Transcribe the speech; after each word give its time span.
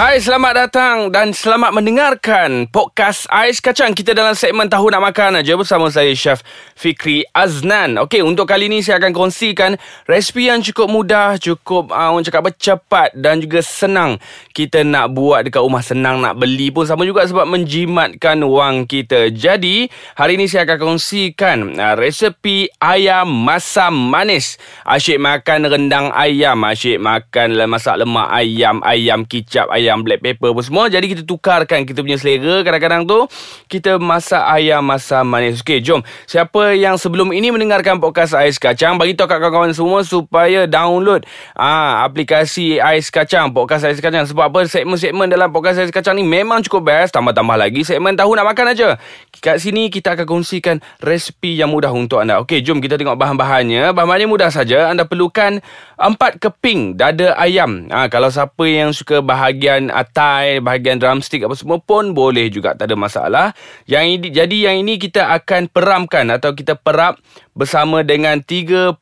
Hai, 0.00 0.16
selamat 0.16 0.52
datang 0.56 0.96
dan 1.12 1.36
selamat 1.36 1.76
mendengarkan 1.76 2.64
podcast 2.72 3.28
Ais 3.28 3.60
Kacang. 3.60 3.92
Kita 3.92 4.16
dalam 4.16 4.32
segmen 4.32 4.64
Tahu 4.64 4.88
Nak 4.88 5.12
Makan 5.12 5.44
aja 5.44 5.52
bersama 5.60 5.92
saya 5.92 6.08
Chef 6.16 6.40
Fikri 6.72 7.28
Aznan. 7.36 8.00
Okey, 8.00 8.24
untuk 8.24 8.48
kali 8.48 8.72
ini 8.72 8.80
saya 8.80 8.96
akan 8.96 9.12
kongsikan 9.12 9.76
resipi 10.08 10.48
yang 10.48 10.64
cukup 10.64 10.88
mudah, 10.88 11.36
cukup 11.36 11.92
uh, 11.92 12.16
orang 12.16 12.24
cakap 12.24 12.48
cepat 12.56 13.12
dan 13.12 13.44
juga 13.44 13.60
senang. 13.60 14.16
Kita 14.56 14.80
nak 14.88 15.12
buat 15.12 15.44
dekat 15.44 15.60
rumah 15.60 15.84
senang 15.84 16.24
nak 16.24 16.40
beli 16.40 16.72
pun 16.72 16.88
sama 16.88 17.04
juga 17.04 17.28
sebab 17.28 17.44
menjimatkan 17.44 18.40
wang 18.40 18.88
kita. 18.88 19.28
Jadi, 19.28 19.84
hari 20.16 20.40
ini 20.40 20.48
saya 20.48 20.64
akan 20.64 20.96
kongsikan 20.96 21.76
uh, 21.76 21.92
resepi 22.00 22.72
ayam 22.80 23.28
masam 23.28 23.92
manis. 24.08 24.56
Asyik 24.88 25.20
makan 25.20 25.68
rendang 25.68 26.08
ayam, 26.16 26.56
asyik 26.64 26.96
makan 26.96 27.68
masak 27.68 28.00
lemak 28.00 28.32
ayam, 28.32 28.80
ayam 28.80 29.28
kicap, 29.28 29.68
ayam 29.68 29.89
ayam 29.90 30.06
black 30.06 30.22
pepper 30.22 30.54
pun 30.54 30.62
semua. 30.62 30.86
Jadi 30.86 31.10
kita 31.10 31.22
tukarkan 31.26 31.82
kita 31.82 32.06
punya 32.06 32.14
selera 32.14 32.62
Kadang-kadang 32.62 33.02
tu. 33.10 33.26
Kita 33.66 33.98
masak 33.98 34.38
ayam 34.46 34.86
masam 34.86 35.26
manis. 35.26 35.58
Okey 35.66 35.82
jom. 35.82 36.06
Siapa 36.30 36.78
yang 36.78 36.94
sebelum 36.94 37.34
ini 37.34 37.50
mendengarkan 37.50 37.98
podcast 37.98 38.38
Ais 38.38 38.62
Kacang 38.62 38.94
Bagi 38.94 39.18
tahu 39.18 39.26
kat 39.26 39.42
kawan-kawan 39.42 39.74
semua 39.74 40.06
Supaya 40.06 40.70
download 40.70 41.26
ah 41.58 42.06
aplikasi 42.06 42.78
Ais 42.78 43.10
Kacang 43.10 43.50
Podcast 43.50 43.82
Ais 43.82 43.98
Kacang. 43.98 44.22
Sebab 44.30 44.54
apa? 44.54 44.62
Segmen-segmen 44.70 45.26
dalam 45.26 45.50
podcast 45.50 45.82
Ais 45.82 45.90
Kacang 45.90 46.14
ni 46.14 46.22
Memang 46.22 46.62
cukup 46.62 46.86
best. 46.86 47.10
Tambah-tambah 47.10 47.58
lagi 47.58 47.82
segmen 47.82 48.14
tahu 48.14 48.38
nak 48.38 48.46
makan 48.54 48.70
aja. 48.70 48.94
Kat 49.42 49.58
sini 49.58 49.90
kita 49.90 50.14
akan 50.14 50.38
kongsikan 50.38 50.78
Resipi 51.02 51.58
yang 51.58 51.74
mudah 51.74 51.90
untuk 51.90 52.22
anda. 52.22 52.38
Okey 52.46 52.62
jom 52.62 52.78
kita 52.78 52.94
tengok 52.94 53.18
bahan-bahannya. 53.18 53.90
Bahan-bahannya 53.90 54.28
mudah 54.30 54.54
saja. 54.54 54.86
Anda 54.86 55.02
perlukan 55.02 55.58
Empat 56.00 56.40
keping 56.40 56.96
dada 56.96 57.36
ayam. 57.36 57.88
Ah 57.92 58.08
Kalau 58.08 58.32
siapa 58.32 58.64
yang 58.64 58.92
suka 58.96 59.20
bahagian 59.20 59.69
bahagian 59.70 59.94
atai, 59.94 60.58
bahagian 60.58 60.98
drumstick 60.98 61.46
apa 61.46 61.54
semua 61.54 61.78
pun 61.78 62.10
boleh 62.10 62.50
juga 62.50 62.74
tak 62.74 62.90
ada 62.90 62.98
masalah. 62.98 63.46
Yang 63.86 64.04
ini 64.18 64.26
jadi 64.34 64.56
yang 64.66 64.76
ini 64.82 64.98
kita 64.98 65.30
akan 65.30 65.70
peramkan 65.70 66.26
atau 66.34 66.50
kita 66.58 66.74
perap 66.74 67.22
bersama 67.54 68.02
dengan 68.02 68.42
30 68.42 68.98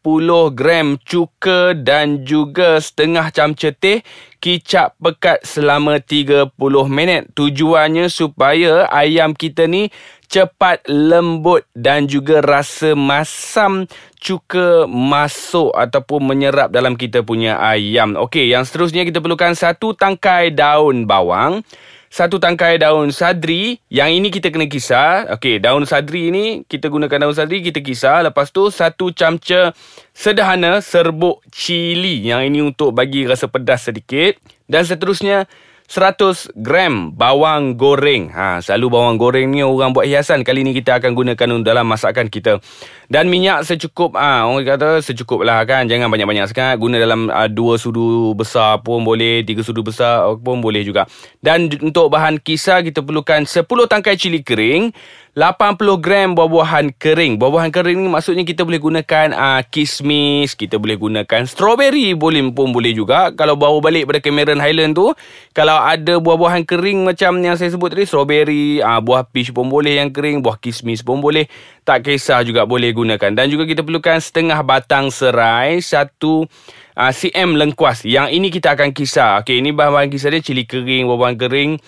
gram 0.52 1.00
cuka 1.00 1.72
dan 1.72 2.28
juga 2.28 2.84
setengah 2.84 3.32
camca 3.32 3.72
teh 3.72 4.04
kicap 4.44 4.92
pekat 5.00 5.40
selama 5.40 6.04
30 6.04 6.52
minit. 6.92 7.32
Tujuannya 7.32 8.12
supaya 8.12 8.92
ayam 8.92 9.32
kita 9.32 9.64
ni 9.64 9.88
cepat 10.28 10.84
lembut 10.86 11.64
dan 11.72 12.04
juga 12.04 12.44
rasa 12.44 12.92
masam 12.92 13.88
cuka 14.20 14.84
masuk 14.84 15.72
ataupun 15.72 16.20
menyerap 16.28 16.68
dalam 16.68 16.94
kita 16.94 17.24
punya 17.24 17.56
ayam. 17.56 18.14
Okey, 18.14 18.52
yang 18.52 18.68
seterusnya 18.68 19.08
kita 19.08 19.24
perlukan 19.24 19.56
satu 19.56 19.96
tangkai 19.96 20.52
daun 20.52 21.08
bawang, 21.08 21.64
satu 22.08 22.40
tangkai 22.40 22.80
daun 22.80 23.12
sadri. 23.12 23.80
Yang 23.92 24.10
ini 24.20 24.28
kita 24.32 24.48
kena 24.52 24.68
kisar. 24.68 25.28
Okey, 25.32 25.60
daun 25.60 25.84
sadri 25.84 26.32
ini 26.32 26.64
kita 26.64 26.88
gunakan 26.88 27.28
daun 27.28 27.36
sadri 27.36 27.60
kita 27.64 27.84
kisar. 27.84 28.24
Lepas 28.24 28.52
tu 28.52 28.68
satu 28.72 29.12
camca 29.12 29.76
sederhana 30.12 30.80
serbuk 30.80 31.44
cili. 31.52 32.24
Yang 32.28 32.42
ini 32.52 32.58
untuk 32.64 32.96
bagi 32.96 33.28
rasa 33.28 33.48
pedas 33.48 33.88
sedikit. 33.88 34.40
Dan 34.68 34.84
seterusnya 34.84 35.48
100 35.88 36.52
gram 36.52 37.16
bawang 37.16 37.72
goreng. 37.80 38.28
Ha, 38.28 38.60
selalu 38.60 38.92
bawang 38.92 39.16
goreng 39.16 39.48
ni 39.48 39.64
orang 39.64 39.96
buat 39.96 40.04
hiasan. 40.04 40.44
Kali 40.44 40.60
ni 40.60 40.76
kita 40.76 41.00
akan 41.00 41.16
gunakan 41.16 41.64
dalam 41.64 41.88
masakan 41.88 42.28
kita. 42.28 42.60
Dan 43.08 43.32
minyak 43.32 43.64
secukup. 43.64 44.12
Ha, 44.12 44.44
orang 44.44 44.68
kata 44.68 45.00
secukup 45.00 45.40
lah 45.48 45.64
kan. 45.64 45.88
Jangan 45.88 46.12
banyak-banyak 46.12 46.44
sangat. 46.52 46.76
Guna 46.76 47.00
dalam 47.00 47.32
uh, 47.32 47.48
dua 47.48 47.80
sudu 47.80 48.36
besar 48.36 48.84
pun 48.84 49.00
boleh. 49.00 49.40
Tiga 49.48 49.64
sudu 49.64 49.80
besar 49.80 50.28
pun 50.44 50.60
boleh 50.60 50.84
juga. 50.84 51.08
Dan 51.40 51.72
untuk 51.80 52.12
bahan 52.12 52.36
kisar 52.36 52.84
kita 52.84 53.00
perlukan 53.00 53.48
10 53.48 53.64
tangkai 53.64 54.20
cili 54.20 54.44
kering. 54.44 54.92
80 55.38 56.02
gram 56.02 56.34
buah-buahan 56.34 56.98
kering. 56.98 57.38
Buah-buahan 57.38 57.70
kering 57.70 58.02
ni 58.02 58.10
maksudnya 58.10 58.42
kita 58.42 58.66
boleh 58.66 58.82
gunakan 58.82 59.30
uh, 59.30 59.62
kismis, 59.70 60.58
kita 60.58 60.82
boleh 60.82 60.98
gunakan 60.98 61.46
strawberry 61.46 62.18
boleh 62.18 62.42
pun 62.50 62.74
boleh 62.74 62.90
juga. 62.90 63.30
Kalau 63.38 63.54
bawa 63.54 63.78
balik 63.78 64.10
pada 64.10 64.18
Cameron 64.18 64.58
Highland 64.58 64.98
tu, 64.98 65.14
kalau 65.54 65.78
ada 65.78 66.18
buah-buahan 66.18 66.66
kering 66.66 67.06
macam 67.06 67.38
yang 67.38 67.54
saya 67.54 67.70
sebut 67.70 67.94
tadi, 67.94 68.02
strawberry, 68.10 68.82
uh, 68.82 68.98
buah 68.98 69.30
peach 69.30 69.54
pun 69.54 69.70
boleh 69.70 70.02
yang 70.02 70.10
kering, 70.10 70.42
buah 70.42 70.58
kismis 70.58 71.06
pun 71.06 71.22
boleh. 71.22 71.46
Tak 71.86 72.02
kisah 72.02 72.42
juga 72.42 72.66
boleh 72.66 72.90
gunakan. 72.90 73.30
Dan 73.30 73.46
juga 73.46 73.62
kita 73.62 73.86
perlukan 73.86 74.18
setengah 74.18 74.58
batang 74.66 75.06
serai, 75.14 75.78
satu 75.78 76.50
uh, 76.98 77.12
cm 77.14 77.54
lengkuas. 77.54 78.02
Yang 78.02 78.34
ini 78.34 78.50
kita 78.50 78.74
akan 78.74 78.90
kisar. 78.90 79.46
Okey, 79.46 79.62
ini 79.62 79.70
bahan-bahan 79.70 80.10
kisar 80.10 80.34
dia 80.34 80.42
cili 80.42 80.66
kering, 80.66 81.06
buah-buahan 81.06 81.38
kering 81.38 81.78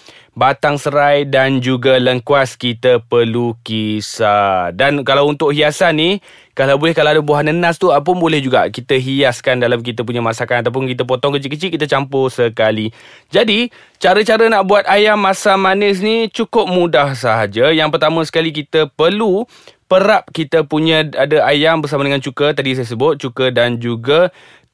batang 0.41 0.81
serai 0.81 1.29
dan 1.29 1.61
juga 1.61 2.01
lengkuas 2.01 2.57
kita 2.57 3.05
perlu 3.05 3.53
kisar. 3.61 4.73
Dan 4.73 5.05
kalau 5.05 5.29
untuk 5.29 5.53
hiasan 5.53 6.01
ni, 6.01 6.11
kalau 6.57 6.81
boleh 6.81 6.97
kalau 6.97 7.13
ada 7.13 7.21
buah 7.21 7.45
nenas 7.45 7.77
tu 7.77 7.93
apa 7.93 8.09
boleh 8.09 8.41
juga 8.41 8.65
kita 8.73 8.97
hiaskan 8.97 9.61
dalam 9.61 9.85
kita 9.85 10.01
punya 10.01 10.25
masakan 10.25 10.65
ataupun 10.65 10.89
kita 10.89 11.05
potong 11.05 11.37
kecil-kecil 11.37 11.69
kita 11.69 11.85
campur 11.85 12.33
sekali. 12.33 12.89
Jadi, 13.29 13.69
cara-cara 14.01 14.49
nak 14.49 14.65
buat 14.65 14.89
ayam 14.89 15.21
masam 15.21 15.61
manis 15.61 16.01
ni 16.01 16.33
cukup 16.33 16.65
mudah 16.73 17.13
sahaja. 17.13 17.69
Yang 17.69 18.01
pertama 18.01 18.25
sekali 18.25 18.49
kita 18.49 18.89
perlu 18.89 19.45
perap 19.91 20.31
kita 20.31 20.63
punya 20.65 21.03
ada 21.19 21.43
ayam 21.51 21.83
bersama 21.83 22.07
dengan 22.07 22.23
cuka 22.23 22.55
tadi 22.55 22.79
saya 22.79 22.87
sebut 22.87 23.19
cuka 23.19 23.51
dan 23.51 23.83
juga 23.83 24.31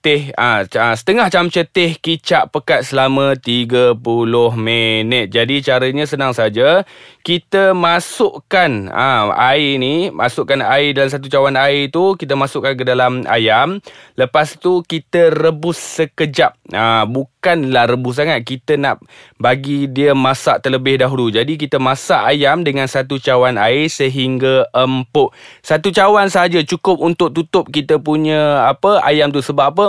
teh 0.07 0.31
ah 0.39 0.63
ha, 0.63 0.95
setengah 0.95 1.27
camca 1.27 1.67
teh 1.67 1.99
kicap 1.99 2.55
pekat 2.55 2.87
selama 2.87 3.35
30 3.35 3.99
minit. 4.55 5.35
Jadi 5.35 5.59
caranya 5.67 6.07
senang 6.07 6.31
saja. 6.31 6.87
Kita 7.27 7.75
masukkan 7.75 8.87
ah 8.95 9.35
ha, 9.35 9.51
air 9.51 9.83
ni, 9.83 10.15
masukkan 10.15 10.63
air 10.63 10.95
dalam 10.95 11.11
satu 11.11 11.27
cawan 11.27 11.59
air 11.59 11.91
tu, 11.91 12.15
kita 12.15 12.39
masukkan 12.39 12.79
ke 12.79 12.87
dalam 12.87 13.27
ayam. 13.27 13.83
Lepas 14.15 14.55
tu 14.63 14.87
kita 14.87 15.35
rebus 15.35 15.75
sekejap. 15.99 16.55
Ah 16.71 17.03
ha, 17.03 17.11
bukanlah 17.11 17.91
rebus 17.91 18.23
sangat. 18.23 18.47
Kita 18.47 18.79
nak 18.79 19.03
bagi 19.43 19.91
dia 19.91 20.15
masak 20.15 20.63
terlebih 20.63 21.03
dahulu. 21.03 21.35
Jadi 21.35 21.59
kita 21.59 21.83
masak 21.83 22.23
ayam 22.31 22.63
dengan 22.63 22.87
satu 22.87 23.19
cawan 23.19 23.59
air 23.59 23.91
sehingga 23.91 24.71
empuk. 24.71 25.35
Satu 25.67 25.91
cawan 25.91 26.31
saja 26.31 26.63
cukup 26.63 27.03
untuk 27.03 27.35
tutup 27.35 27.75
kita 27.75 27.99
punya 27.99 28.71
apa 28.71 29.03
ayam 29.03 29.35
tu 29.35 29.43
sebab 29.43 29.75
apa? 29.75 29.87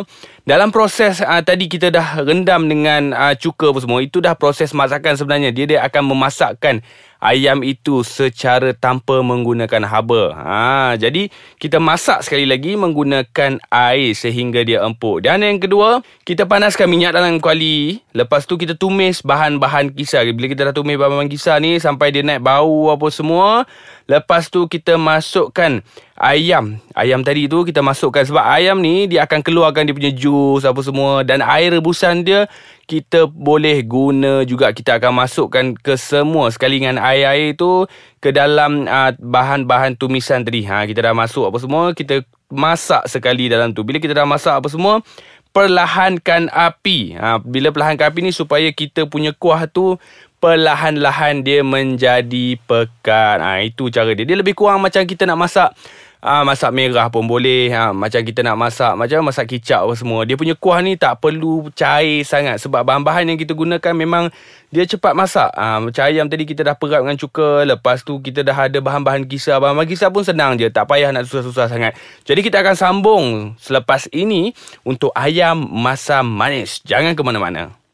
Dalam 0.48 0.72
proses 0.72 1.20
uh, 1.20 1.44
tadi 1.44 1.68
kita 1.68 1.92
dah 1.92 2.24
rendam 2.24 2.72
dengan 2.72 3.12
uh, 3.12 3.36
cuka 3.36 3.76
apa 3.76 3.80
semua 3.84 4.00
itu 4.00 4.24
dah 4.24 4.32
proses 4.34 4.72
masakan 4.72 5.20
sebenarnya. 5.20 5.52
Dia 5.52 5.66
dia 5.68 5.80
akan 5.84 6.16
memasakkan 6.16 6.80
ayam 7.22 7.66
itu 7.66 8.06
secara 8.06 8.74
tanpa 8.74 9.22
menggunakan 9.22 9.84
haba. 9.86 10.24
Ha, 10.34 10.94
jadi 10.98 11.30
kita 11.58 11.82
masak 11.82 12.26
sekali 12.26 12.46
lagi 12.46 12.78
menggunakan 12.78 13.62
air 13.70 14.14
sehingga 14.14 14.62
dia 14.62 14.86
empuk. 14.86 15.26
Dan 15.26 15.42
yang 15.42 15.58
kedua, 15.58 16.02
kita 16.24 16.46
panaskan 16.46 16.90
minyak 16.90 17.14
dalam 17.18 17.42
kuali. 17.42 18.02
Lepas 18.14 18.46
tu 18.46 18.58
kita 18.58 18.78
tumis 18.78 19.22
bahan-bahan 19.22 19.94
kisar. 19.94 20.26
Bila 20.34 20.50
kita 20.50 20.70
dah 20.70 20.76
tumis 20.76 20.98
bahan-bahan 20.98 21.30
kisar 21.30 21.62
ni 21.62 21.78
sampai 21.78 22.14
dia 22.14 22.26
naik 22.26 22.42
bau 22.42 22.90
apa 22.94 23.08
semua, 23.10 23.66
lepas 24.06 24.50
tu 24.50 24.66
kita 24.70 24.98
masukkan 24.98 25.82
ayam. 26.18 26.82
Ayam 26.98 27.22
tadi 27.22 27.46
tu 27.46 27.62
kita 27.62 27.86
masukkan 27.86 28.26
sebab 28.26 28.42
ayam 28.42 28.82
ni 28.82 29.06
dia 29.06 29.26
akan 29.26 29.46
keluarkan 29.46 29.86
dia 29.86 29.96
punya 29.96 30.12
jus 30.14 30.66
apa 30.66 30.82
semua 30.82 31.22
dan 31.22 31.46
air 31.46 31.78
rebusan 31.78 32.26
dia 32.26 32.50
kita 32.88 33.28
boleh 33.28 33.84
guna 33.84 34.48
juga 34.48 34.72
kita 34.72 34.96
akan 34.96 35.28
masukkan 35.28 35.76
ke 35.76 36.00
semua 36.00 36.48
sekali 36.48 36.80
dengan 36.80 36.96
air-air 37.04 37.52
tu 37.60 37.84
ke 38.24 38.32
dalam 38.32 38.88
uh, 38.88 39.12
bahan-bahan 39.20 40.00
tumisan 40.00 40.48
tadi. 40.48 40.64
Ha 40.64 40.88
kita 40.88 41.12
dah 41.12 41.14
masuk 41.14 41.52
apa 41.52 41.60
semua 41.60 41.92
kita 41.92 42.24
masak 42.48 43.04
sekali 43.12 43.52
dalam 43.52 43.76
tu. 43.76 43.84
Bila 43.84 44.00
kita 44.00 44.16
dah 44.16 44.24
masak 44.24 44.64
apa 44.64 44.72
semua 44.72 45.04
perlahankan 45.52 46.48
api. 46.48 47.20
Ha 47.20 47.44
bila 47.44 47.76
perlahankan 47.76 48.08
api 48.08 48.20
ni 48.24 48.32
supaya 48.32 48.72
kita 48.72 49.04
punya 49.04 49.36
kuah 49.36 49.68
tu 49.68 50.00
perlahan-lahan 50.40 51.44
dia 51.44 51.68
menjadi 51.68 52.56
pekat. 52.72 53.38
Ha 53.44 53.68
itu 53.68 53.92
cara 53.92 54.16
dia. 54.16 54.24
Dia 54.24 54.40
lebih 54.40 54.56
kurang 54.56 54.80
macam 54.80 55.04
kita 55.04 55.28
nak 55.28 55.44
masak 55.44 55.76
ha, 56.22 56.42
masak 56.44 56.74
merah 56.74 57.08
pun 57.10 57.26
boleh. 57.26 57.70
Ha, 57.74 57.94
macam 57.94 58.22
kita 58.22 58.42
nak 58.46 58.58
masak 58.58 58.94
macam 58.98 59.26
masak 59.26 59.46
kicap 59.50 59.86
apa 59.86 59.94
semua. 59.98 60.24
Dia 60.26 60.36
punya 60.38 60.54
kuah 60.58 60.82
ni 60.82 60.98
tak 60.98 61.22
perlu 61.22 61.70
cair 61.74 62.22
sangat 62.26 62.62
sebab 62.62 62.84
bahan-bahan 62.86 63.30
yang 63.30 63.40
kita 63.40 63.54
gunakan 63.54 63.94
memang 63.94 64.30
dia 64.70 64.84
cepat 64.84 65.16
masak. 65.16 65.50
Ha, 65.56 65.80
macam 65.80 66.04
ayam 66.04 66.28
tadi 66.28 66.44
kita 66.44 66.62
dah 66.68 66.76
perap 66.76 67.06
dengan 67.06 67.18
cuka, 67.18 67.64
lepas 67.64 68.04
tu 68.04 68.20
kita 68.20 68.44
dah 68.44 68.58
ada 68.68 68.80
bahan-bahan 68.84 69.24
kisar. 69.26 69.64
Bahan-bahan 69.64 69.88
kisar 69.88 70.12
pun 70.12 70.28
senang 70.28 70.60
je, 70.60 70.68
tak 70.68 70.86
payah 70.90 71.10
nak 71.16 71.26
susah-susah 71.26 71.72
sangat. 71.72 71.96
Jadi 72.28 72.44
kita 72.44 72.60
akan 72.60 72.76
sambung 72.76 73.26
selepas 73.58 74.12
ini 74.12 74.52
untuk 74.84 75.16
ayam 75.16 75.56
masam 75.58 76.28
manis. 76.28 76.84
Jangan 76.84 77.16
ke 77.16 77.22
mana-mana. 77.24 77.87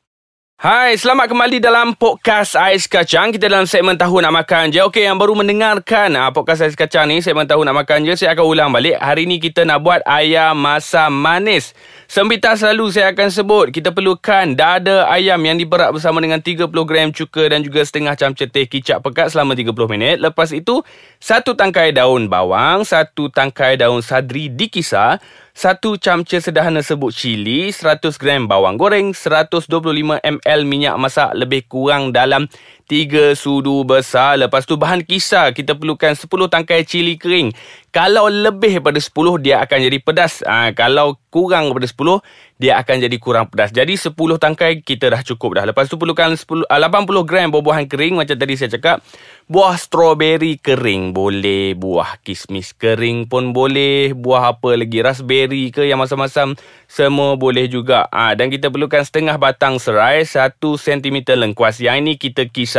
Hai, 0.63 0.95
selamat 0.95 1.27
kembali 1.27 1.59
dalam 1.59 1.91
podcast 1.91 2.55
Ais 2.55 2.87
Kacang. 2.87 3.35
Kita 3.35 3.51
dalam 3.51 3.67
segmen 3.67 3.99
Tahu 3.99 4.23
Nak 4.23 4.31
Makan 4.31 4.71
je. 4.71 4.79
Okey, 4.87 5.03
yang 5.03 5.19
baru 5.19 5.35
mendengarkan 5.35 6.15
uh, 6.15 6.31
podcast 6.31 6.63
Ais 6.63 6.79
Kacang 6.79 7.11
ni, 7.11 7.19
segmen 7.19 7.43
Tahu 7.43 7.67
Nak 7.67 7.83
Makan 7.83 8.07
je, 8.07 8.15
saya 8.15 8.31
akan 8.31 8.47
ulang 8.47 8.71
balik. 8.71 8.95
Hari 8.95 9.27
ni 9.27 9.43
kita 9.43 9.67
nak 9.67 9.83
buat 9.83 9.99
ayam 10.07 10.55
masam 10.55 11.19
manis. 11.19 11.75
Sempita 12.07 12.55
selalu 12.55 12.95
saya 12.95 13.11
akan 13.11 13.27
sebut, 13.27 13.75
kita 13.75 13.91
perlukan 13.91 14.55
dada 14.55 15.03
ayam 15.11 15.43
yang 15.43 15.59
diperak 15.59 15.99
bersama 15.99 16.23
dengan 16.23 16.39
30 16.39 16.71
gram 16.71 17.11
cuka 17.11 17.43
dan 17.51 17.59
juga 17.59 17.83
setengah 17.83 18.15
camca 18.15 18.47
teh 18.47 18.63
kicap 18.63 19.03
pekat 19.03 19.35
selama 19.35 19.59
30 19.59 19.75
minit. 19.91 20.23
Lepas 20.23 20.55
itu, 20.55 20.79
satu 21.19 21.59
tangkai 21.59 21.91
daun 21.91 22.31
bawang, 22.31 22.87
satu 22.87 23.27
tangkai 23.27 23.75
daun 23.75 23.99
sadri 23.99 24.47
dikisar, 24.47 25.19
satu 25.53 26.01
camca 26.01 26.41
sederhana 26.41 26.81
sebut 26.81 27.13
cili, 27.13 27.69
100 27.69 28.17
gram 28.17 28.49
bawang 28.49 28.73
goreng, 28.73 29.13
125 29.13 29.69
ml 30.17 30.59
minyak 30.65 30.97
masak 30.97 31.29
lebih 31.37 31.61
kurang 31.69 32.09
dalam 32.09 32.49
3 32.87 33.37
sudu 33.37 33.87
besar. 33.87 34.35
Lepas 34.35 34.67
tu 34.67 34.75
bahan 34.75 35.01
kisar 35.07 35.55
kita 35.55 35.77
perlukan 35.77 36.13
10 36.13 36.27
tangkai 36.51 36.83
cili 36.83 37.15
kering. 37.15 37.55
Kalau 37.93 38.25
lebih 38.25 38.81
daripada 38.81 38.97
10 38.97 39.37
dia 39.37 39.61
akan 39.61 39.77
jadi 39.85 39.97
pedas. 40.01 40.41
Ha, 40.43 40.73
kalau 40.73 41.13
kurang 41.29 41.69
daripada 41.69 41.85
10 41.85 42.25
dia 42.57 42.81
akan 42.81 42.95
jadi 43.05 43.17
kurang 43.21 43.45
pedas. 43.53 43.69
Jadi 43.69 43.93
10 43.93 44.17
tangkai 44.41 44.81
kita 44.81 45.13
dah 45.13 45.21
cukup 45.21 45.61
dah. 45.61 45.65
Lepas 45.69 45.93
tu 45.93 46.01
perlukan 46.01 46.33
10, 46.33 46.65
80 46.65 47.29
gram 47.29 47.53
buah-buahan 47.53 47.85
kering 47.85 48.17
macam 48.17 48.33
tadi 48.33 48.57
saya 48.57 48.73
cakap. 48.73 49.05
Buah 49.45 49.77
strawberry 49.77 50.57
kering 50.57 51.13
boleh, 51.13 51.77
buah 51.77 52.17
kismis 52.25 52.73
kering 52.73 53.29
pun 53.29 53.53
boleh, 53.53 54.17
buah 54.17 54.57
apa 54.57 54.73
lagi 54.73 55.03
raspberry 55.03 55.69
ke 55.69 55.85
yang 55.85 56.01
masam-masam 56.01 56.57
semua 56.89 57.37
boleh 57.37 57.69
juga. 57.69 58.09
Ha, 58.09 58.33
dan 58.33 58.49
kita 58.49 58.73
perlukan 58.73 59.05
setengah 59.05 59.37
batang 59.37 59.77
serai, 59.77 60.25
1 60.25 60.57
cm 60.57 61.29
lengkuas. 61.37 61.77
Yang 61.77 61.95
ini 62.01 62.13
kita 62.17 62.49
kisar. 62.49 62.72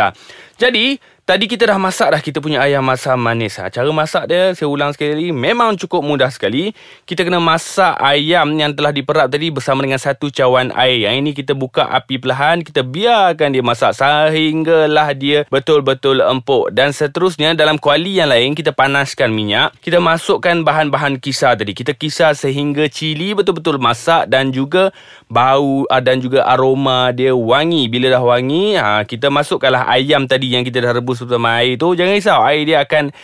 Jadi 0.55 0.99
Tadi 1.25 1.49
kita 1.49 1.65
dah 1.65 1.81
masak 1.81 2.13
dah 2.13 2.21
kita 2.21 2.45
punya 2.45 2.61
ayam 2.61 2.85
masam 2.85 3.17
manis. 3.17 3.57
Ha, 3.57 3.73
cara 3.73 3.89
masak 3.97 4.29
dia, 4.29 4.53
saya 4.53 4.69
ulang 4.69 4.93
sekali 4.93 5.17
lagi, 5.17 5.33
memang 5.33 5.73
cukup 5.81 6.05
mudah 6.05 6.29
sekali. 6.29 6.77
Kita 7.09 7.25
kena 7.25 7.41
masak 7.41 7.97
ayam 7.97 8.53
yang 8.61 8.77
telah 8.77 8.93
diperap 8.93 9.33
tadi 9.33 9.49
bersama 9.49 9.81
dengan 9.81 9.97
satu 9.97 10.29
cawan 10.29 10.69
air. 10.77 11.09
Yang 11.09 11.15
ini 11.25 11.31
kita 11.33 11.57
buka 11.57 11.89
api 11.89 12.21
perlahan, 12.21 12.61
kita 12.61 12.85
biarkan 12.85 13.57
dia 13.57 13.65
masak 13.65 13.97
sehinggalah 13.97 15.17
dia 15.17 15.49
betul-betul 15.49 16.21
empuk. 16.21 16.77
Dan 16.77 16.93
seterusnya, 16.93 17.57
dalam 17.57 17.81
kuali 17.81 18.21
yang 18.21 18.29
lain, 18.29 18.53
kita 18.53 18.77
panaskan 18.77 19.33
minyak. 19.33 19.73
Kita 19.81 20.05
masukkan 20.05 20.61
bahan-bahan 20.61 21.25
kisar 21.25 21.57
tadi. 21.57 21.73
Kita 21.73 21.97
kisar 21.97 22.37
sehingga 22.37 22.85
cili 22.93 23.33
betul-betul 23.33 23.81
masak 23.81 24.29
dan 24.29 24.53
juga 24.53 24.93
bau 25.33 25.89
ah, 25.89 26.05
dan 26.05 26.21
juga 26.21 26.45
aroma 26.45 27.17
dia 27.17 27.33
wangi. 27.33 27.89
Bila 27.89 28.13
dah 28.13 28.21
wangi, 28.21 28.77
ha, 28.77 29.01
kita 29.09 29.33
masukkanlah 29.33 29.89
ayam 29.89 30.29
tadi 30.29 30.53
yang 30.53 30.69
kita 30.69 30.85
dah 30.85 30.93
rebus 30.93 31.14
rebus 31.15 31.23
bersama 31.31 31.63
air 31.63 31.79
tu 31.79 31.95
jangan 31.95 32.13
risau 32.19 32.41
air 32.43 32.67
dia 32.67 32.83
akan 32.83 33.15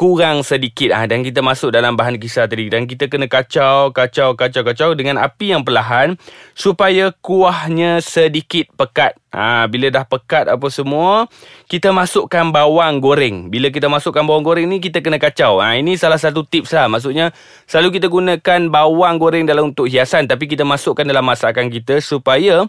kurang 0.00 0.40
sedikit. 0.40 0.96
Ah 0.96 1.04
dan 1.04 1.20
kita 1.20 1.44
masuk 1.44 1.76
dalam 1.76 1.92
bahan 1.92 2.16
kisar 2.16 2.48
tadi. 2.48 2.72
Dan 2.72 2.88
kita 2.88 3.12
kena 3.12 3.28
kacau 3.28 3.92
kacau 3.92 4.32
kacau 4.32 4.64
kacau 4.64 4.90
dengan 4.96 5.20
api 5.20 5.52
yang 5.52 5.60
perlahan 5.60 6.16
supaya 6.56 7.12
kuahnya 7.20 8.00
sedikit 8.00 8.72
pekat 8.80 9.19
ha, 9.34 9.66
bila 9.66 9.90
dah 9.90 10.04
pekat 10.06 10.50
apa 10.50 10.66
semua 10.70 11.26
kita 11.70 11.90
masukkan 11.94 12.50
bawang 12.50 12.98
goreng 13.02 13.48
bila 13.48 13.70
kita 13.70 13.86
masukkan 13.86 14.22
bawang 14.26 14.44
goreng 14.44 14.66
ni 14.66 14.82
kita 14.82 15.02
kena 15.02 15.16
kacau 15.18 15.58
ha, 15.62 15.74
ini 15.78 15.94
salah 15.94 16.18
satu 16.18 16.46
tips 16.46 16.74
lah 16.74 16.86
maksudnya 16.90 17.34
selalu 17.66 17.98
kita 17.98 18.06
gunakan 18.10 18.60
bawang 18.70 19.16
goreng 19.18 19.44
dalam 19.46 19.72
untuk 19.74 19.86
hiasan 19.90 20.26
tapi 20.26 20.50
kita 20.50 20.66
masukkan 20.66 21.06
dalam 21.06 21.26
masakan 21.26 21.70
kita 21.70 21.98
supaya 22.02 22.66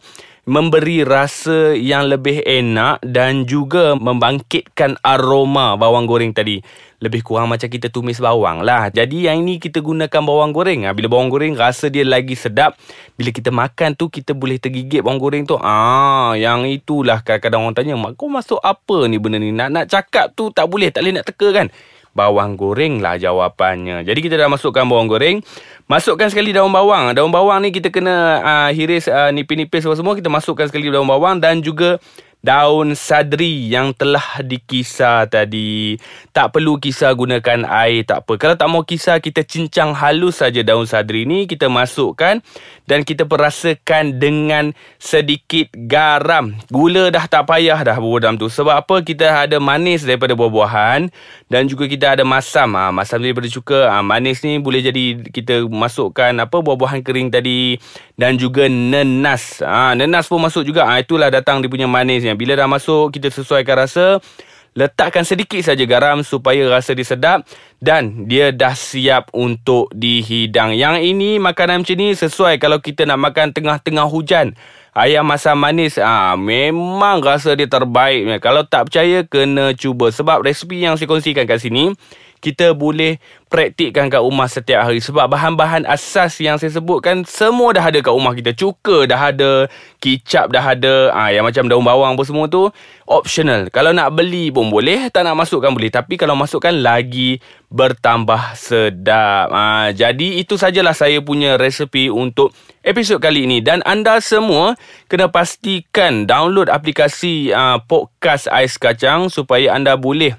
memberi 0.49 1.05
rasa 1.05 1.77
yang 1.77 2.09
lebih 2.09 2.41
enak 2.41 2.97
dan 3.05 3.45
juga 3.45 3.93
membangkitkan 3.93 4.97
aroma 5.05 5.77
bawang 5.77 6.09
goreng 6.09 6.33
tadi. 6.33 6.57
Lebih 7.01 7.21
kurang 7.25 7.49
macam 7.49 7.65
kita 7.65 7.89
tumis 7.89 8.21
bawang 8.21 8.61
lah. 8.61 8.89
Jadi 8.89 9.25
yang 9.29 9.41
ini 9.41 9.57
kita 9.57 9.81
gunakan 9.81 10.21
bawang 10.21 10.53
goreng. 10.53 10.85
Ha, 10.85 10.93
bila 10.97 11.09
bawang 11.09 11.29
goreng 11.29 11.53
rasa 11.57 11.89
dia 11.93 12.05
lagi 12.05 12.33
sedap. 12.33 12.77
Bila 13.17 13.29
kita 13.33 13.53
makan 13.53 13.93
tu 13.97 14.09
kita 14.09 14.33
boleh 14.33 14.57
tergigit 14.57 15.01
bawang 15.01 15.21
goreng 15.21 15.45
tu. 15.45 15.57
Ah, 15.61 16.33
yang 16.37 16.50
itulah 16.67 17.23
kadang-kadang 17.23 17.61
orang 17.63 17.75
tanya, 17.75 17.93
"Mak 17.95 18.19
kau 18.19 18.27
masuk 18.27 18.59
apa 18.59 19.07
ni 19.07 19.15
benda 19.15 19.39
ni?" 19.39 19.55
Nak 19.55 19.69
nak 19.71 19.85
cakap 19.87 20.35
tu 20.35 20.51
tak 20.51 20.67
boleh, 20.67 20.91
tak 20.91 21.07
boleh 21.07 21.15
nak 21.19 21.25
teka 21.27 21.49
kan 21.55 21.67
bawang 22.11 22.59
goreng 22.59 22.99
lah 22.99 23.15
jawapannya. 23.15 24.03
Jadi 24.03 24.19
kita 24.19 24.35
dah 24.35 24.51
masukkan 24.51 24.83
bawang 24.83 25.07
goreng. 25.07 25.39
Masukkan 25.87 26.27
sekali 26.27 26.51
daun 26.51 26.71
bawang. 26.71 27.15
Daun 27.15 27.31
bawang 27.31 27.63
ni 27.63 27.71
kita 27.71 27.87
kena 27.87 28.43
uh, 28.43 28.69
hiris 28.71 29.07
uh, 29.07 29.31
nipis-nipis 29.31 29.87
semua. 29.87 30.15
Kita 30.15 30.27
masukkan 30.27 30.67
sekali 30.67 30.91
daun 30.91 31.07
bawang 31.07 31.39
dan 31.39 31.63
juga 31.63 32.03
daun 32.41 32.97
sadri 32.97 33.69
yang 33.69 33.93
telah 33.93 34.41
dikisar 34.41 35.29
tadi. 35.29 35.95
Tak 36.33 36.57
perlu 36.57 36.81
kisar 36.81 37.13
gunakan 37.13 37.69
air, 37.69 38.01
tak 38.03 38.25
apa. 38.25 38.33
Kalau 38.41 38.55
tak 38.57 38.69
mau 38.69 38.81
kisar, 38.81 39.21
kita 39.21 39.45
cincang 39.45 39.93
halus 39.93 40.41
saja 40.41 40.65
daun 40.65 40.89
sadri 40.89 41.29
ni. 41.29 41.45
Kita 41.45 41.69
masukkan 41.69 42.41
dan 42.89 43.05
kita 43.05 43.29
perasakan 43.29 44.17
dengan 44.17 44.73
sedikit 44.97 45.69
garam. 45.85 46.57
Gula 46.73 47.13
dah 47.13 47.29
tak 47.29 47.45
payah 47.45 47.77
dah 47.85 47.95
buat 48.01 48.25
dalam 48.25 48.41
tu. 48.41 48.49
Sebab 48.49 48.75
apa? 48.83 49.05
Kita 49.05 49.45
ada 49.45 49.61
manis 49.61 50.01
daripada 50.03 50.33
buah-buahan 50.33 51.13
dan 51.47 51.61
juga 51.69 51.85
kita 51.85 52.17
ada 52.17 52.25
masam. 52.25 52.73
Ha, 52.73 52.89
masam 52.89 53.21
daripada 53.21 53.45
cuka. 53.45 53.93
Ha, 53.93 54.01
manis 54.01 54.41
ni 54.41 54.57
boleh 54.57 54.81
jadi 54.81 55.21
kita 55.29 55.69
masukkan 55.69 56.33
apa 56.41 56.57
buah-buahan 56.57 57.05
kering 57.05 57.29
tadi 57.29 57.77
dan 58.17 58.35
juga 58.41 58.65
nenas. 58.65 59.61
Ha, 59.61 59.93
nenas 59.93 60.25
pun 60.25 60.41
masuk 60.41 60.65
juga. 60.65 60.89
Ha, 60.89 61.05
itulah 61.05 61.29
datang 61.29 61.61
dia 61.61 61.69
punya 61.69 61.85
manis 61.85 62.25
yang 62.31 62.39
bila 62.39 62.55
dah 62.55 62.71
masuk 62.71 63.11
kita 63.11 63.27
sesuaikan 63.27 63.83
rasa 63.83 64.23
letakkan 64.71 65.27
sedikit 65.27 65.59
saja 65.59 65.83
garam 65.83 66.23
supaya 66.23 66.63
rasa 66.71 66.95
dia 66.95 67.03
sedap 67.03 67.43
dan 67.83 68.23
dia 68.31 68.55
dah 68.55 68.71
siap 68.71 69.27
untuk 69.35 69.91
dihidang. 69.91 70.71
Yang 70.79 71.11
ini 71.11 71.43
makanan 71.43 71.83
macam 71.83 71.95
ni 71.99 72.15
sesuai 72.15 72.55
kalau 72.55 72.79
kita 72.79 73.03
nak 73.03 73.19
makan 73.19 73.51
tengah-tengah 73.51 74.07
hujan. 74.07 74.55
Ayam 74.91 75.23
masam 75.23 75.55
manis 75.55 75.95
ah 75.99 76.35
memang 76.35 77.23
rasa 77.23 77.55
dia 77.55 77.67
terbaik. 77.67 78.27
Kalau 78.43 78.67
tak 78.67 78.91
percaya 78.91 79.23
kena 79.23 79.71
cuba 79.75 80.11
sebab 80.11 80.43
resipi 80.43 80.83
yang 80.83 80.99
saya 80.99 81.07
kongsikan 81.07 81.47
kat 81.47 81.63
sini 81.63 81.95
kita 82.41 82.73
boleh 82.73 83.21
praktikkan 83.47 84.09
kat 84.09 84.17
rumah 84.17 84.49
setiap 84.49 84.89
hari. 84.89 84.97
Sebab 84.97 85.29
bahan-bahan 85.29 85.85
asas 85.85 86.41
yang 86.41 86.57
saya 86.57 86.73
sebutkan 86.73 87.21
semua 87.29 87.71
dah 87.71 87.85
ada 87.85 88.01
kat 88.01 88.09
rumah 88.09 88.33
kita. 88.33 88.57
Cuka 88.57 89.05
dah 89.05 89.29
ada 89.29 89.69
kicap 90.01 90.49
dah 90.49 90.73
ada 90.73 91.13
ah 91.13 91.29
yang 91.29 91.45
macam 91.45 91.69
daun 91.69 91.85
bawang 91.85 92.17
pun 92.17 92.25
semua 92.25 92.49
tu 92.49 92.73
optional. 93.05 93.69
Kalau 93.69 93.93
nak 93.93 94.17
beli 94.17 94.49
pun 94.49 94.73
boleh 94.73 95.13
tak 95.13 95.29
nak 95.29 95.37
masukkan 95.37 95.69
boleh. 95.69 95.93
Tapi 95.93 96.17
kalau 96.17 96.33
masukkan 96.33 96.73
lagi 96.73 97.37
bertambah 97.69 98.57
sedap. 98.57 99.53
Ah 99.53 99.93
jadi 99.93 100.41
itu 100.41 100.57
sajalah 100.57 100.97
saya 100.97 101.21
punya 101.21 101.61
resepi 101.61 102.09
untuk 102.09 102.51
episod 102.81 103.21
kali 103.21 103.45
ini. 103.45 103.61
Dan 103.61 103.85
anda 103.85 104.17
semua 104.17 104.73
kena 105.05 105.29
pastikan 105.29 106.25
download 106.25 106.73
aplikasi 106.73 107.53
uh, 107.53 107.77
podcast 107.85 108.49
ais 108.49 108.75
kacang 108.81 109.29
supaya 109.29 109.77
anda 109.77 109.93
boleh 109.93 110.33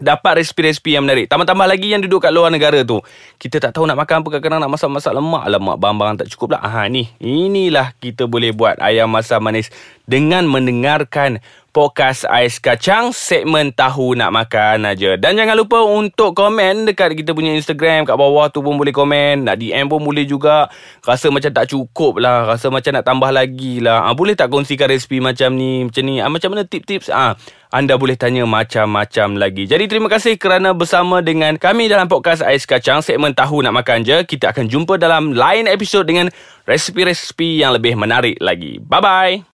dapat 0.00 0.40
resipi-resipi 0.42 0.96
yang 0.96 1.04
menarik. 1.04 1.28
Tambah-tambah 1.28 1.68
lagi 1.68 1.92
yang 1.92 2.00
duduk 2.00 2.24
kat 2.24 2.32
luar 2.32 2.48
negara 2.48 2.80
tu. 2.82 2.98
Kita 3.36 3.60
tak 3.60 3.76
tahu 3.76 3.84
nak 3.86 4.00
makan 4.00 4.24
apa 4.24 4.28
kadang-kadang 4.32 4.60
nak 4.64 4.72
masak-masak 4.72 5.12
lemak. 5.12 5.44
Lemak 5.46 5.76
barang-barang 5.76 6.16
tak 6.24 6.28
cukup 6.32 6.56
lah. 6.56 6.60
Aha, 6.64 6.88
ni. 6.88 7.12
Inilah 7.20 7.94
kita 8.00 8.26
boleh 8.26 8.50
buat 8.50 8.80
ayam 8.80 9.12
masam 9.12 9.44
manis 9.44 9.68
dengan 10.08 10.48
mendengarkan 10.48 11.38
podcast 11.70 12.26
Ais 12.26 12.58
Kacang 12.58 13.14
segmen 13.14 13.70
Tahu 13.70 14.18
Nak 14.18 14.34
Makan 14.34 14.90
aja. 14.90 15.14
Dan 15.14 15.38
jangan 15.38 15.54
lupa 15.54 15.78
untuk 15.86 16.34
komen 16.34 16.90
dekat 16.90 17.14
kita 17.14 17.30
punya 17.30 17.54
Instagram 17.54 18.02
kat 18.02 18.18
bawah 18.18 18.50
tu 18.50 18.58
pun 18.60 18.74
boleh 18.74 18.90
komen. 18.90 19.46
Nak 19.46 19.56
DM 19.56 19.86
pun 19.86 20.02
boleh 20.02 20.26
juga. 20.26 20.66
Rasa 21.06 21.30
macam 21.30 21.48
tak 21.54 21.70
cukup 21.70 22.18
lah. 22.18 22.50
Rasa 22.50 22.68
macam 22.74 22.90
nak 22.98 23.06
tambah 23.06 23.30
lagi 23.30 23.78
lah. 23.78 24.04
Ha, 24.04 24.12
boleh 24.18 24.34
tak 24.34 24.50
kongsikan 24.50 24.90
resipi 24.90 25.22
macam 25.22 25.54
ni? 25.54 25.86
Macam 25.86 26.02
ni. 26.02 26.18
Ha, 26.18 26.26
macam 26.26 26.50
mana 26.52 26.66
tips-tips? 26.66 27.08
Ha, 27.08 27.38
anda 27.70 27.94
boleh 27.94 28.18
tanya 28.18 28.42
macam-macam 28.50 29.38
lagi. 29.38 29.70
Jadi 29.70 29.86
terima 29.86 30.10
kasih 30.10 30.34
kerana 30.36 30.74
bersama 30.74 31.22
dengan 31.22 31.54
kami 31.54 31.86
dalam 31.86 32.10
podcast 32.10 32.42
Ais 32.42 32.66
Kacang 32.66 32.98
segmen 32.98 33.30
Tahu 33.30 33.62
Nak 33.62 33.74
Makan 33.78 34.02
je. 34.02 34.26
Kita 34.26 34.50
akan 34.50 34.66
jumpa 34.66 34.98
dalam 34.98 35.30
lain 35.30 35.70
episod 35.70 36.02
dengan 36.02 36.34
resipi-resipi 36.66 37.62
yang 37.62 37.78
lebih 37.78 37.94
menarik 37.94 38.36
lagi. 38.42 38.82
Bye-bye. 38.82 39.46